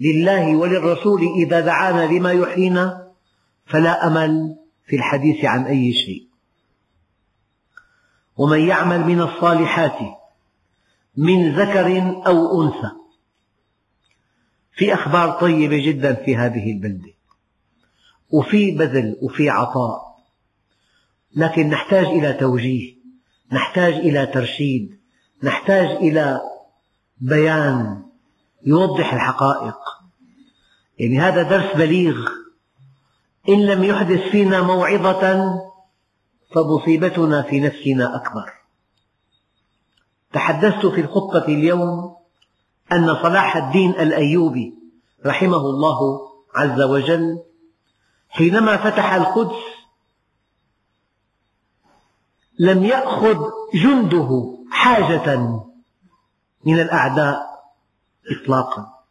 [0.00, 3.12] لله وللرسول إذا دعانا لما يحيينا
[3.66, 6.28] فلا أمل في الحديث عن أي شيء.
[8.36, 9.98] ومن يعمل من الصالحات
[11.16, 12.90] من ذكر أو أنثى
[14.72, 17.12] في أخبار طيبة جدا في هذه البلدة
[18.30, 20.18] وفي بذل وفي عطاء
[21.36, 22.94] لكن نحتاج إلى توجيه
[23.52, 24.98] نحتاج إلى ترشيد
[25.42, 26.40] نحتاج إلى
[27.20, 28.02] بيان
[28.66, 29.78] يوضح الحقائق.
[30.98, 32.28] يعني هذا درس بليغ.
[33.48, 35.44] إن لم يحدث فينا موعظة
[36.54, 38.52] فمصيبتنا في نفسنا أكبر.
[40.32, 42.16] تحدثت في الخطبة اليوم
[42.92, 44.74] أن صلاح الدين الأيوبي
[45.26, 46.20] رحمه الله
[46.54, 47.42] عز وجل
[48.28, 49.62] حينما فتح القدس
[52.58, 53.38] لم يأخذ
[53.74, 55.58] جنده حاجة
[56.68, 57.64] من الأعداء
[58.30, 59.04] إطلاقا.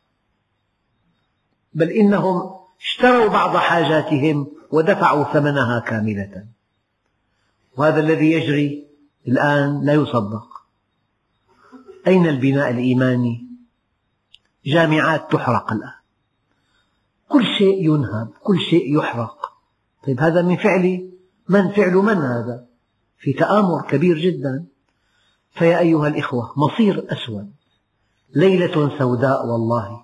[1.73, 6.45] بل إنهم اشتروا بعض حاجاتهم ودفعوا ثمنها كاملة.
[7.77, 8.87] وهذا الذي يجري
[9.27, 10.47] الآن لا يصدق.
[12.07, 13.47] أين البناء الإيماني؟
[14.65, 15.97] جامعات تحرق الآن.
[17.29, 19.51] كل شيء ينهب كل شيء يحرق.
[20.07, 21.11] طيب هذا من فعل
[21.49, 22.65] من؟ فعل من هذا؟
[23.17, 24.65] في تآمر كبير جدا.
[25.57, 27.51] فيا أيها الإخوة مصير أسود
[28.35, 30.01] ليلة سوداء والله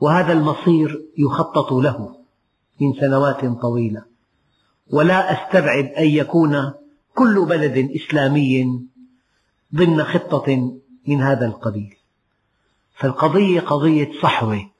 [0.00, 2.16] وهذا المصير يخطط له
[2.80, 4.02] من سنوات طويلة.
[4.90, 6.72] ولا أستبعد أن يكون
[7.14, 8.80] كل بلد إسلامي
[9.74, 10.72] ضمن خطة
[11.06, 11.96] من هذا القبيل.
[12.96, 14.70] فالقضية قضية صحوة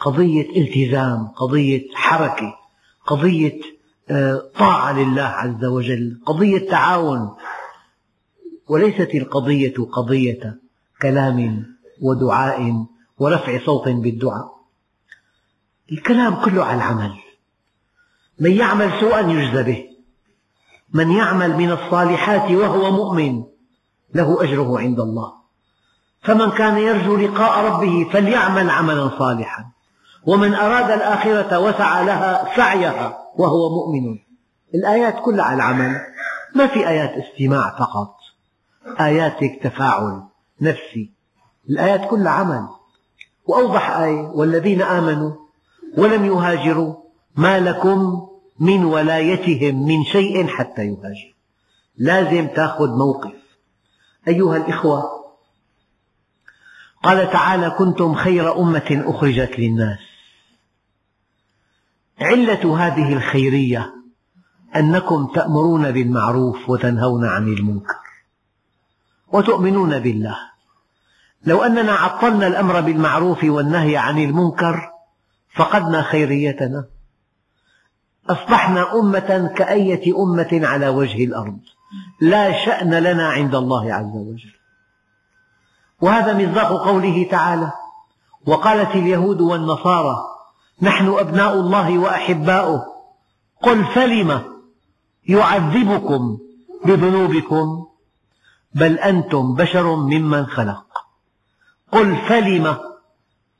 [0.00, 2.56] قضية التزام قضية حركة
[3.06, 3.60] قضية
[4.10, 7.36] آه، طاعة لله عز وجل قضية تعاون.
[8.70, 10.56] وليست القضية قضية
[11.02, 11.66] كلام
[12.02, 12.86] ودعاء
[13.18, 14.50] ورفع صوت بالدعاء.
[15.92, 17.12] الكلام كله على العمل.
[18.40, 19.84] من يعمل سوءا يجزى به.
[20.92, 23.44] من يعمل من الصالحات وهو مؤمن
[24.14, 25.32] له أجره عند الله.
[26.22, 29.64] فمن كان يرجو لقاء ربه فليعمل عملا صالحا.
[30.26, 34.18] ومن أراد الآخرة وسعى لها سعيها وهو مؤمن.
[34.74, 35.96] الآيات كلها على العمل.
[36.54, 38.19] ما في آيات استماع فقط.
[38.86, 40.22] آيات تفاعل
[40.60, 41.10] نفسي.
[41.70, 42.68] الآيات كلها عمل.
[43.46, 45.32] وأوضح آية والذين آمنوا
[45.96, 46.94] ولم يهاجروا
[47.36, 51.34] ما لكم من ولايتهم من شيء حتى يهاجروا.
[51.96, 53.32] لازم تأخذ موقف.
[54.28, 55.20] أيها الإخوة
[57.02, 59.98] قال تعالى كنتم خير أمة أخرجت للناس.
[62.20, 63.94] علة هذه الخيرية
[64.76, 67.99] أنكم تأمرون بالمعروف وتنهون عن المنكر.
[69.32, 70.36] وتؤمنون بالله.
[71.44, 74.90] لو أننا عطلنا الأمر بالمعروف والنهي عن المنكر
[75.54, 76.84] فقدنا خيريتنا.
[78.30, 81.58] أصبحنا أمة كأية أمة على وجه الأرض.
[82.20, 84.54] لا شأن لنا عند الله عز وجل.
[86.00, 87.72] وهذا مصداق قوله تعالى
[88.46, 90.16] وقالت اليهود والنصارى
[90.82, 92.86] نحن أبناء الله وأحباؤه.
[93.62, 94.42] قل فلم
[95.28, 96.38] يعذبكم
[96.84, 97.86] بذنوبكم؟
[98.74, 100.84] بل أنتم بشر ممن خلق.
[101.92, 102.76] قل فلم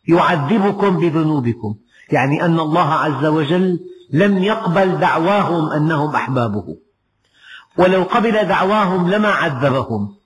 [0.09, 1.75] يعذبكم بذنوبكم؟
[2.13, 3.81] يعني أن الله عز وجل
[4.13, 6.77] لم يقبل دعواهم أنهم أحبابه.
[7.79, 10.17] ولو قبل دعواهم لما عذبهم.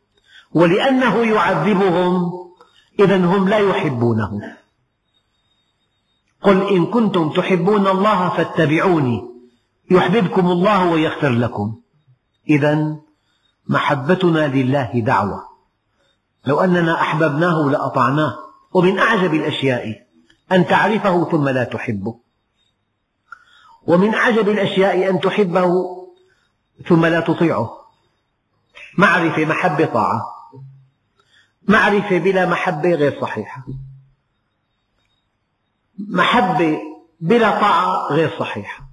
[0.52, 2.32] ولأنه يعذبهم
[3.00, 4.40] إذا هم لا يحبونه.
[6.42, 9.22] قل إن كنتم تحبون الله فاتبعوني.
[9.90, 11.74] يحببكم الله ويغفر لكم.
[12.48, 12.96] إذا
[13.66, 15.48] محبتنا لله دعوة.
[16.46, 18.38] لو أننا أحببناه لأطعناه
[18.72, 20.06] ومن أعجب الأشياء
[20.52, 22.18] أن تعرفه ثم لا تحبه.
[23.86, 25.72] ومن أعجب الأشياء أن تحبه
[26.88, 27.70] ثم لا تطيعه.
[28.98, 30.26] معرفة محبة طاعة.
[31.68, 33.66] معرفة بلا محبة غير صحيحة.
[35.98, 36.78] محبة
[37.20, 38.88] بلا طاعة غير صحيحة.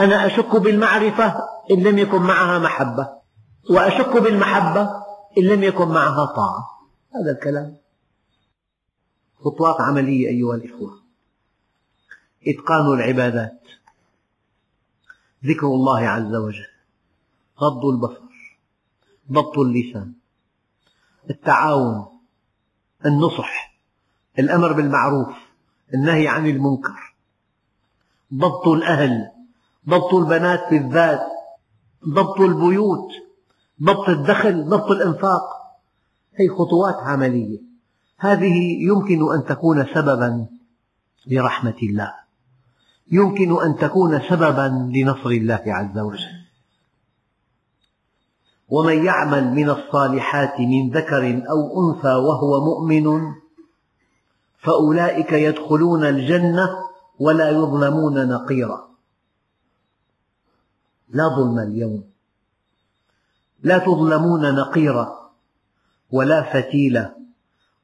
[0.00, 1.34] أنا أشك بالمعرفة
[1.70, 3.23] إن لم يكن معها محبة.
[3.70, 5.04] وأشك بالمحبة
[5.38, 6.80] إن لم يكن معها طاعة.
[7.14, 7.76] هذا الكلام
[9.44, 11.02] خطوات عملية أيها الإخوة.
[12.46, 13.62] إتقان العبادات.
[15.44, 16.66] ذكر الله عز وجل.
[17.60, 18.58] غض البصر.
[19.32, 20.12] ضبط اللسان.
[21.30, 22.06] التعاون.
[23.06, 23.74] النصح.
[24.38, 25.34] الأمر بالمعروف.
[25.94, 27.14] النهي عن المنكر.
[28.34, 29.30] ضبط الأهل.
[29.88, 31.26] ضبط البنات بالذات.
[32.08, 33.23] ضبط البيوت.
[33.82, 35.42] ضبط الدخل ضبط الإنفاق.
[36.36, 37.58] هي خطوات عملية.
[38.18, 40.46] هذه يمكن أن تكون سببا
[41.26, 42.14] لرحمة الله.
[43.10, 46.44] يمكن أن تكون سببا لنصر الله عز وجل.
[48.68, 53.34] ومن يعمل من الصالحات من ذكر أو أنثى وهو مؤمن
[54.58, 56.68] فأولئك يدخلون الجنة
[57.18, 58.88] ولا يظلمون نقيرا.
[61.08, 62.13] لا ظلم اليوم.
[63.64, 65.30] لا تظلمون نقيرا
[66.12, 67.14] ولا فتيلة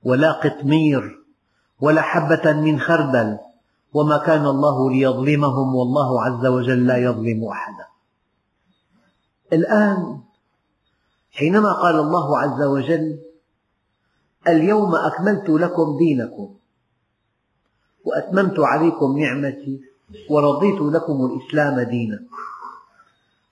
[0.05, 1.19] ولا قطمير
[1.81, 3.39] ولا حبة من خردل
[3.95, 7.87] وما كان الله ليظلمهم والله عز وجل لا يظلم أحدا.
[9.53, 10.21] الآن
[11.31, 13.19] حينما قال الله عز وجل
[14.49, 16.55] اليوم أكملت لكم دينكم
[18.05, 19.81] وأتممت عليكم نعمتي
[20.31, 22.19] ورضيت لكم الإسلام دينا.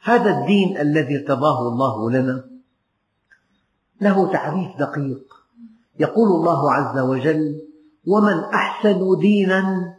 [0.08, 2.44] هذا الدين الذي ارتضاه الله لنا
[4.00, 5.34] له تعريف دقيق.
[6.00, 7.62] يقول الله عز وجل
[8.06, 9.94] ومن أحسن دينا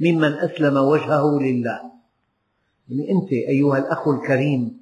[0.00, 1.80] ممن أسلم وجهه لله.
[2.88, 4.80] يعني أنت أيها الأخ الكريم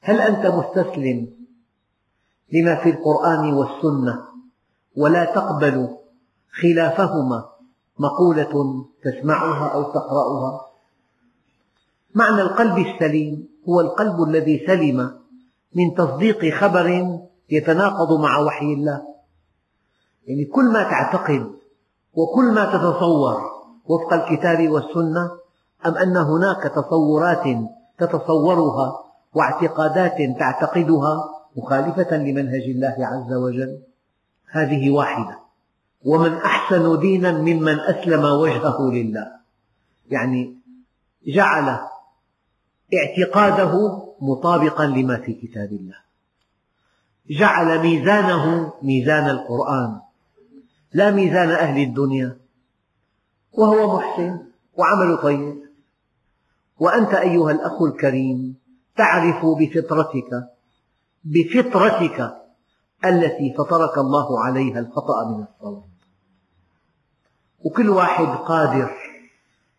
[0.00, 1.28] هل أنت مستسلم
[2.52, 4.24] لما في القرآن والسنة
[4.96, 5.88] ولا تقبل
[6.62, 7.44] خلافهما
[7.98, 10.71] مقولة تسمعها أو تقرأها؟
[12.14, 15.18] معنى القلب السليم هو القلب الذي سلم
[15.74, 17.18] من تصديق خبر
[17.50, 19.02] يتناقض مع وحي الله.
[20.26, 21.52] يعني كل ما تعتقد
[22.14, 23.40] وكل ما تتصور
[23.84, 25.30] وفق الكتاب والسنة
[25.86, 27.44] أم أن هناك تصورات
[27.98, 28.92] تتصورها
[29.34, 31.24] واعتقادات تعتقدها
[31.56, 33.82] مخالفة لمنهج الله عز وجل؟
[34.50, 35.38] هذه واحدة.
[36.04, 39.26] ومن أحسن دينا ممن أسلم وجهه لله.
[40.10, 40.58] يعني
[41.26, 41.78] جعل
[42.94, 45.96] اعتقاده مطابقا لما في كتاب الله.
[47.30, 50.00] جعل ميزانه ميزان القرآن
[50.92, 52.36] لا ميزان أهل الدنيا.
[53.52, 54.38] وهو محسن
[54.74, 55.62] وعمله طيب.
[56.78, 58.56] وأنت أيها الأخ الكريم
[58.96, 60.48] تعرف بفطرتك
[61.24, 62.36] بفطرتك
[63.04, 65.82] التي فطرك الله عليها الخطأ من الصواب
[67.64, 68.90] وكل واحد قادر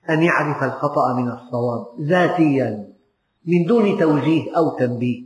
[0.10, 2.93] أن يعرف الخطأ من الصواب ذاتيا.
[3.46, 5.24] من دون توجيه أو تنبيه.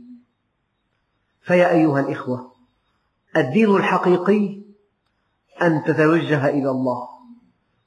[1.42, 2.52] فيا أيها الإخوة
[3.36, 4.60] الدين الحقيقي
[5.62, 7.08] أن تتوجه إلى الله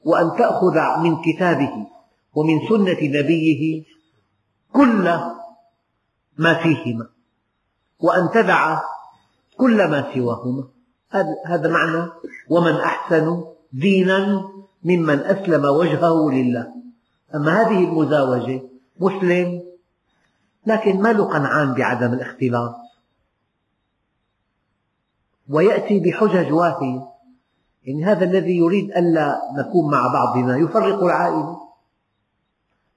[0.05, 1.87] وأن تأخذ من كتابه
[2.33, 3.83] ومن سنة نبيه
[4.73, 5.19] كل
[6.37, 7.07] ما فيهما
[7.99, 8.79] وأن تدع
[9.57, 10.63] كل ما سواهما.
[11.45, 12.07] هذا معنى
[12.49, 14.49] ومن أحسن دينا
[14.83, 16.67] ممن أسلم وجهه لله.
[17.35, 18.61] أما هذه المزاوجة
[18.99, 19.70] مسلم
[20.65, 22.75] لكن ما له قنعان بعدم الاختلاط.
[25.49, 27.11] ويأتي بحجج واهية
[27.83, 31.59] يعني هذا الذي يريد ألا نكون مع بعضنا يفرق العائلة.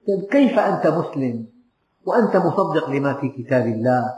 [0.09, 1.47] طيب كيف أنت مسلم؟
[2.07, 4.15] وأنت مصدق لما في كتاب الله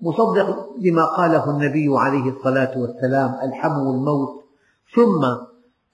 [0.00, 4.44] مصدق لما قاله النبي عليه الصلاة والسلام الحم والموت
[4.94, 5.26] ثم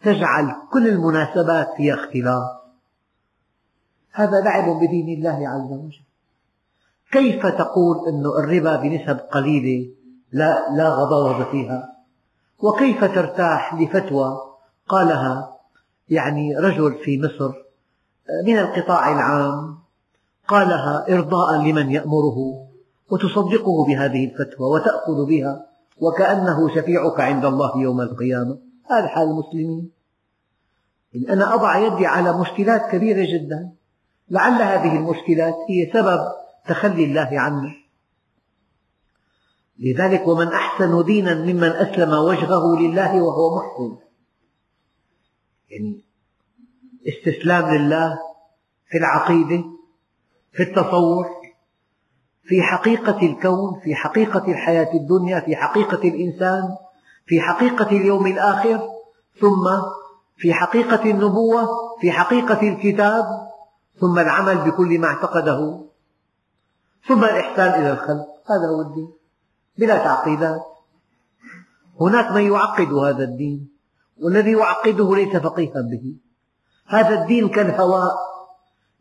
[0.03, 2.61] تجعل كل المناسبات فيها اختلاط.
[4.13, 6.10] هذا لعب بدين الله عز وجل.
[7.13, 9.91] كيف تقول أن الربا بنسب قليلة
[10.33, 11.97] لا, لا غضاضة فيها؟
[12.59, 14.41] وكيف ترتاح لفتوى؟
[14.89, 15.57] قالها
[16.09, 17.53] يعني رجل في مصر
[18.47, 19.79] من القطاع العام
[20.49, 22.67] قالها إرضاء لمن يأمره
[23.11, 25.67] وتصدقه بهذه الفتوى وتأخذ بها
[26.01, 28.59] وكأنه شفيعك عند الله يوم القيامة.
[28.91, 29.91] هذا حال المسلمين.
[31.17, 33.71] إن أنا أضع يدي على مشكلات كبيرة جدا
[34.31, 36.21] لعل هذه المشكلات هي سبب
[36.69, 37.75] تخلي الله عنا
[39.79, 43.97] لذلك ومن أحسن دينا ممن أسلم وجهه لله وهو محسن.
[45.71, 46.01] يعني
[47.09, 48.19] استسلام لله
[48.91, 49.65] في العقيدة
[50.53, 51.27] في التصور
[52.43, 56.77] في حقيقة الكون في حقيقة الحياة الدنيا في حقيقة الإنسان
[57.27, 58.89] في حقيقة اليوم الآخر
[59.41, 59.65] ثم
[60.37, 61.69] في حقيقة النبوة
[62.01, 63.25] في حقيقة الكتاب
[64.01, 65.90] ثم العمل بكل ما اعتقده.
[67.09, 69.13] ثم الإحسان إلى الخلق؟ هذا هو الدين.
[69.79, 70.63] بلا تعقيدات.
[72.01, 73.69] هناك من يعقد هذا الدين
[74.23, 76.15] والذي يعقده ليس فقيها به.
[76.87, 78.13] هذا الدين كالهواء.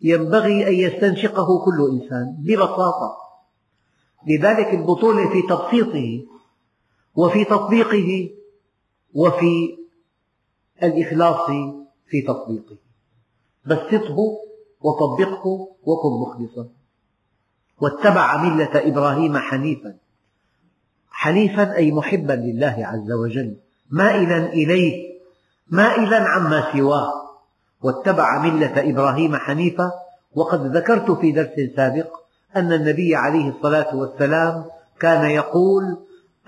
[0.02, 3.18] ينبغي أن يستنشقه كل إنسان ببساطة.
[4.28, 6.26] لذلك البطولة في تبسيطه
[7.16, 8.30] وفي تطبيقه
[9.14, 9.78] وفي
[10.84, 11.48] الإخلاص
[12.08, 12.78] في تطبيقه.
[13.66, 14.18] بسطه
[14.82, 16.79] وطبقه وكن مخلصا.
[17.82, 19.96] واتبع ملة إبراهيم حنيفا.
[21.12, 23.56] حنيفا أي محبا لله عز وجل.
[23.90, 25.20] مائلا إليه
[25.70, 27.14] مائلا عما سواه.
[27.82, 29.92] واتبع ملة إبراهيم حنيفا.
[30.36, 32.08] وقد ذكرت في درس سابق
[32.56, 34.66] أن النبي عليه الصلاة والسلام
[35.00, 35.98] كان يقول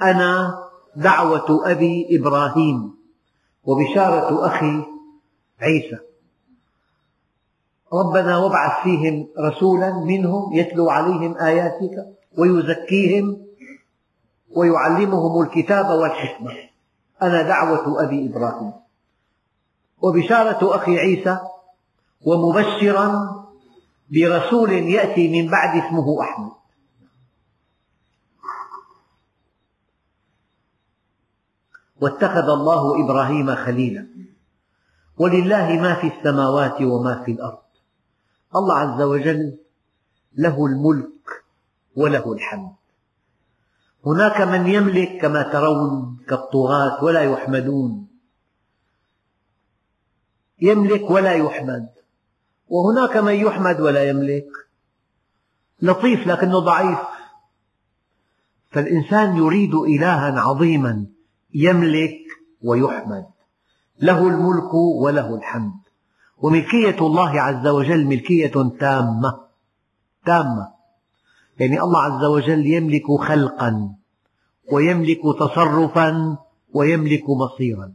[0.02, 0.60] أنا
[0.96, 2.94] دعوة أبي إبراهيم.
[3.64, 4.84] وبشارة أخي
[5.62, 6.11] عيسى.
[7.94, 13.48] ربنا وابعث فيهم رسولا منهم يتلو عليهم آياتك ويزكيهم
[14.56, 16.52] ويعلمهم الكتاب والحكمة.
[17.22, 18.74] أنا دعوة أبي إبراهيم.
[20.02, 21.40] وبشارة أخي عيسى
[22.26, 23.42] ومبشرا
[24.12, 26.52] برسول يأتي من بعد اسمه أحمد.
[32.02, 34.08] واتخذ الله إبراهيم خليلا.
[35.18, 37.58] ولله ما في السماوات وما في الأرض.
[38.56, 39.58] الله عز وجل
[40.38, 41.44] له الملك
[41.96, 42.76] وله الحمد.
[44.06, 48.08] هناك من يملك كما ترون كالطغاة ولا يحمدون.
[50.62, 51.90] يملك ولا يحمد.
[52.68, 54.50] وهناك من يحمد ولا يملك.
[55.82, 57.00] لطيف لكنه ضعيف.
[58.72, 61.06] فالإنسان يريد إلها عظيما
[61.54, 62.20] يملك
[62.64, 63.26] ويحمد.
[64.02, 65.81] له الملك وله الحمد.
[66.42, 69.40] وملكية الله عز وجل ملكية تامة
[70.26, 70.68] تامة.
[71.60, 73.96] يعني الله عز وجل يملك خلقا
[74.72, 76.38] ويملك تصرفا
[76.74, 77.94] ويملك مصيرا.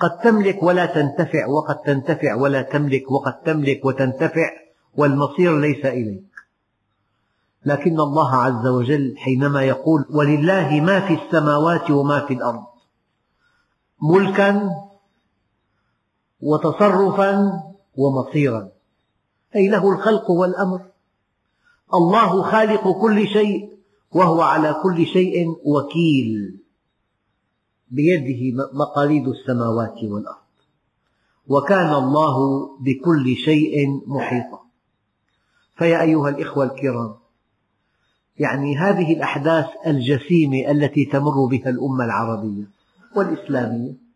[0.00, 4.50] قد تملك ولا تنتفع وقد تنتفع ولا تملك وقد تملك وتنتفع
[4.96, 6.28] والمصير ليس إليك.
[7.64, 12.64] لكن الله عز وجل حينما يقول ولله ما في السماوات وما في الأرض
[14.02, 14.70] ملكا
[16.40, 17.62] وتصرفا
[17.96, 18.68] ومصيرا.
[19.56, 20.80] أي له الخلق والأمر.
[21.94, 23.78] الله خالق كل شيء
[24.12, 26.58] وهو على كل شيء وكيل.
[27.90, 30.48] بيده مقاليد السماوات والأرض.
[31.46, 34.60] وكان الله بكل شيء محيطا.
[35.78, 37.14] فيا أيها الإخوة الكرام
[38.38, 42.64] يعني هذه الأحداث الجسيمة التي تمر بها الأمة العربية
[43.16, 44.07] والإسلامية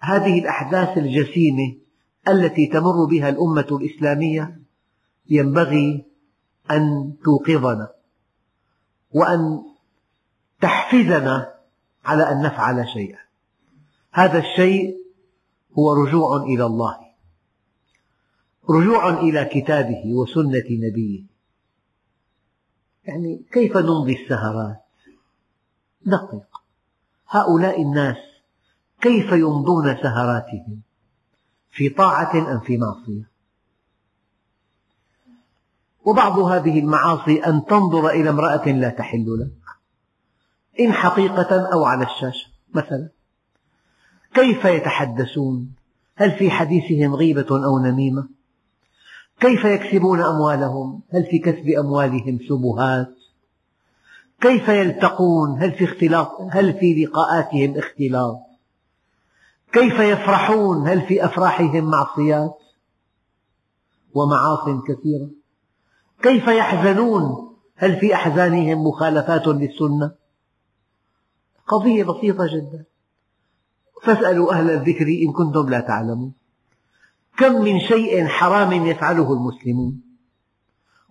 [0.00, 1.76] هذه الأحداث الجسيمة
[2.28, 4.60] التي تمر بها الأمة الإسلامية
[5.30, 6.04] ينبغي
[6.70, 7.90] أن توقظنا
[9.12, 9.62] وأن
[10.60, 11.54] تحفزنا
[12.04, 13.18] على أن نفعل شيئا.
[14.12, 14.96] هذا الشيء
[15.78, 16.96] هو رجوع إلى الله
[18.70, 21.22] رجوع إلى كتابه وسنة نبيه.
[23.04, 24.84] يعني كيف نمضي السهرات؟
[26.02, 26.62] دقق
[27.28, 28.29] هؤلاء الناس
[29.00, 30.80] كيف يمضون سهراتهم
[31.70, 33.30] في طاعة أم في معصية؟
[36.04, 39.60] وبعض هذه المعاصي أن تنظر إلى امرأة لا تحل لك.
[40.80, 43.08] إن حقيقة أو على الشاشة مثلا.
[44.34, 45.72] كيف يتحدثون؟
[46.16, 48.28] هل في حديثهم غيبة أو نميمة؟
[49.40, 53.14] كيف يكسبون أموالهم؟ هل في كسب أموالهم شبهات
[54.40, 58.49] كيف يلتقون؟ هل في اختلاط؟ هل في لقاءاتهم اختلاط؟
[59.72, 62.58] كيف يفرحون؟ هل في أفراحهم معصيات
[64.14, 65.30] ومعاص كثيرة؟
[66.22, 70.12] كيف يحزنون؟ هل في أحزانهم مخالفات للسنة؟
[71.66, 72.84] قضية بسيطة جدا.
[74.02, 76.32] فاسألوا أهل الذكر إن كنتم لا تعلمون.
[77.38, 80.00] كم من شيء حرام يفعله المسلمون؟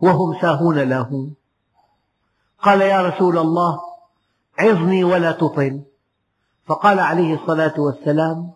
[0.01, 1.35] وهم ساهون لاهون
[2.59, 3.79] قال يا رسول الله
[4.59, 5.88] عظني ولا تطل.
[6.69, 8.51] فقال عليه الصلاة والسلام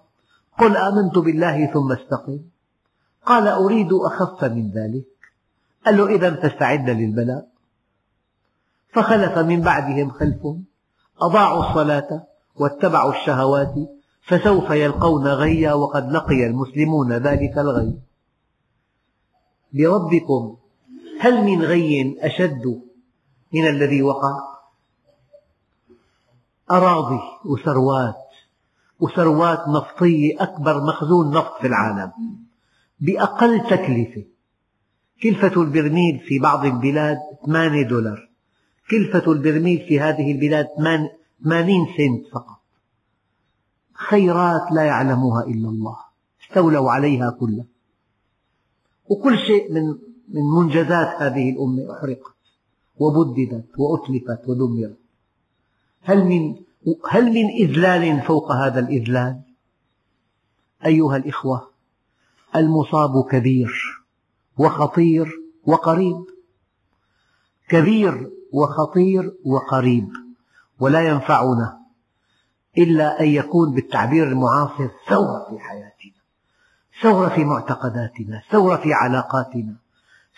[0.60, 2.40] قل آمنت بالله ثم استقم.
[3.26, 5.06] قال أريد أخف من ذلك.
[5.86, 7.48] قال له إذا فاستعد للبلاء.
[8.94, 10.42] فخلف من بعدهم خلف
[11.22, 12.24] أضاعوا الصلاة
[12.56, 13.74] واتبعوا الشهوات
[14.28, 18.00] فسوف يلقون غيا وقد لقي المسلمون ذلك الغي.
[19.74, 20.58] بربكم
[21.20, 22.82] هل من غي أشد
[23.54, 24.53] من الذي وقع؟
[26.78, 28.16] أراضي وثروات
[29.00, 32.12] وثروات نفطية أكبر مخزون نفط في العالم
[33.00, 34.26] بأقل تكلفة.
[35.24, 38.30] كلفة البرميل في بعض البلاد 8 دولار.
[38.92, 40.68] كلفة البرميل في هذه البلاد
[41.44, 42.62] 80 سنت فقط.
[43.94, 45.98] خيرات لا يعلمها إلا الله.
[46.44, 47.66] استولوا عليها كلها.
[49.10, 49.88] وكل شيء من
[50.28, 52.36] من منجزات هذه الأمة أحرقت
[52.98, 55.03] وبددت وأتلفت ودمرت.
[56.04, 56.56] هل من
[57.10, 59.42] هل من إذلال فوق هذا الإذلال؟
[60.86, 61.70] أيها الإخوة
[62.56, 64.04] المصاب كبير
[64.58, 65.32] وخطير
[65.66, 66.26] وقريب
[67.70, 70.10] كبير وخطير وقريب
[70.80, 71.80] ولا ينفعنا
[72.78, 76.24] إلا أن يكون بالتعبير المعاصر ثورة في حياتنا
[77.02, 79.76] ثورة في معتقداتنا ثورة في علاقاتنا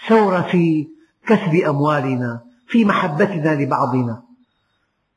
[0.07, 0.87] ثورة في
[1.27, 4.24] كسب أموالنا في محبتنا لبعضنا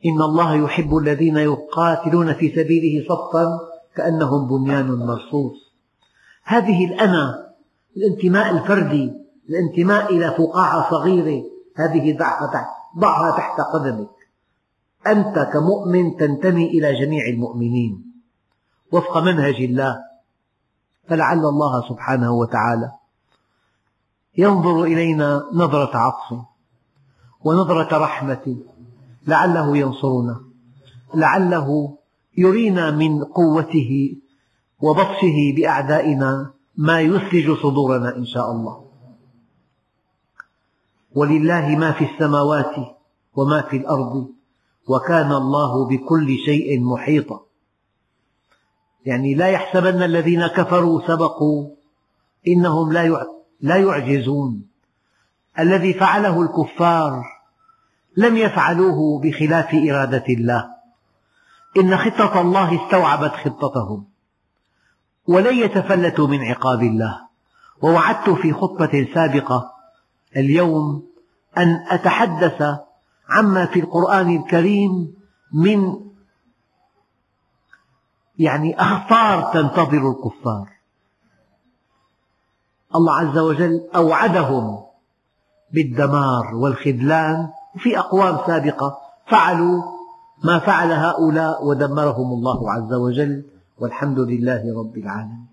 [0.07, 3.59] إن الله يحب الذين يقاتلون في سبيله صفا
[3.97, 5.57] كأنهم بنيان مرصوص.
[6.45, 7.55] هذه الأنا
[7.97, 9.13] الانتماء الفردي
[9.49, 11.45] الانتماء إلى فقاعة صغيرة
[11.77, 12.17] هذه
[12.99, 14.09] ضعها تحت قدمك.
[15.07, 18.13] أنت كمؤمن تنتمي إلى جميع المؤمنين.
[18.93, 19.99] وفق منهج الله
[21.09, 22.93] فلعل الله سبحانه وتعالى
[24.39, 26.39] ينظر إلينا نظرة عطف
[27.45, 28.57] ونظرة رحمة.
[29.29, 30.41] لعله ينصرنا
[31.15, 31.99] لعله
[32.37, 34.17] يرينا من قوته
[34.81, 38.85] وبطشه بأعدائنا ما يثلج صدورنا إن شاء الله.
[41.15, 42.75] ولله ما في السماوات
[43.37, 44.29] وما في الأرض
[44.89, 47.41] وكان الله بكل شيء محيطا.
[49.07, 51.69] يعني لا يحسبن الذين كفروا سبقوا
[52.49, 52.93] إنهم
[53.61, 54.69] لا يعجزون.
[55.59, 57.38] الذي فعله الكفار
[58.17, 60.69] لم يفعلوه بخلاف إرادة الله.
[61.77, 64.05] إن خطة الله استوعبت خطتهم.
[65.27, 67.29] ولن يتفلتوا من عقاب الله.
[67.83, 69.73] ووعدت في خطبة سابقة
[70.37, 71.09] اليوم
[71.59, 72.63] أن أتحدث
[73.29, 75.15] عما في القرآن الكريم
[75.53, 75.95] من
[78.39, 80.69] يعني أخطار تنتظر الكفار.
[82.95, 84.85] الله عز وجل أوعدهم
[85.73, 87.49] بالدمار والخذلان
[87.79, 89.83] وفي أقوام سابقة فعلوا
[90.45, 93.45] ما فعل هؤلاء ودمرهم الله عز وجل
[93.79, 95.47] والحمد لله رب العالمين.